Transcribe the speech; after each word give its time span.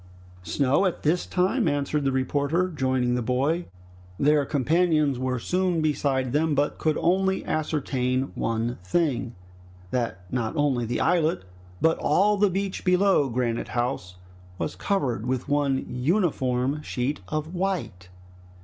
"Snow 0.41 0.87
at 0.87 1.03
this 1.03 1.27
time?" 1.27 1.67
answered 1.67 2.05
the 2.05 2.11
reporter, 2.11 2.69
joining 2.69 3.13
the 3.13 3.21
boy. 3.21 3.67
Their 4.17 4.45
companions 4.47 5.19
were 5.19 5.37
soon 5.37 5.79
beside 5.79 6.33
them, 6.33 6.55
but 6.55 6.79
could 6.79 6.97
only 6.97 7.45
ascertain 7.45 8.31
one 8.33 8.79
thing, 8.83 9.35
that 9.91 10.21
not 10.33 10.55
only 10.55 10.87
the 10.87 10.99
islet 11.01 11.43
but 11.81 11.99
all 11.99 12.35
the 12.35 12.49
beach 12.49 12.83
below 12.83 13.29
Granite 13.29 13.67
House 13.77 14.15
was 14.57 14.75
covered 14.75 15.27
with 15.27 15.47
one 15.47 15.85
uniform 15.87 16.81
sheet 16.81 17.19
of 17.27 17.53
white. 17.53 18.09